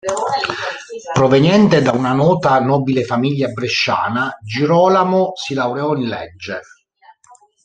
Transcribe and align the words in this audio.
Proveniente 1.13 1.83
da 1.83 1.91
una 1.91 2.11
nota 2.11 2.59
nobile 2.59 3.03
famiglia 3.03 3.49
bresciana, 3.49 4.35
Girolamo 4.43 5.33
si 5.35 5.53
laureò 5.53 5.93
in 5.93 6.07
legge. 6.07 6.59